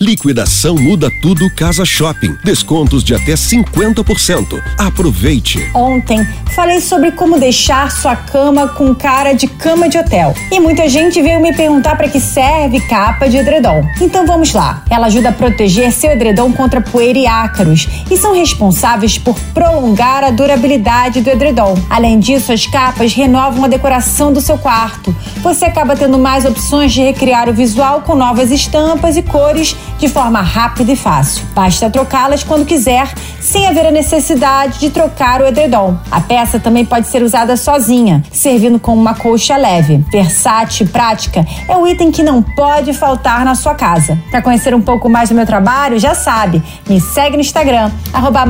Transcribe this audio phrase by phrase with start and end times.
[0.00, 2.36] liquidação muda tudo Casa Shopping.
[2.44, 4.60] Descontos de até 50%.
[4.78, 5.70] Aproveite.
[5.74, 10.34] Ontem falei sobre como deixar sua cama com cara de cama de hotel.
[10.52, 13.82] E muita gente veio me perguntar para que serve capa de edredom.
[14.00, 14.84] Então vamos lá.
[14.88, 20.22] Ela ajuda a proteger seu edredom contra poeira e ácaros e são responsáveis por prolongar
[20.22, 21.76] a durabilidade do edredom.
[21.90, 25.14] Além disso, as capas renovam a decoração do seu quarto.
[25.42, 30.08] Você acaba tendo mais opções de recriar o visual com novas estampas e cores de
[30.08, 31.44] forma rápida e fácil.
[31.54, 35.96] Basta trocá-las quando quiser, sem haver a necessidade de trocar o edredom.
[36.10, 40.04] A peça também pode ser usada sozinha, servindo como uma colcha leve.
[40.10, 44.18] Versátil e prática é o item que não pode faltar na sua casa.
[44.30, 48.44] Para conhecer um pouco mais do meu trabalho, já sabe, me segue no Instagram, arroba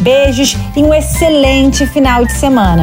[0.00, 2.82] Beijos e um excelente final de semana.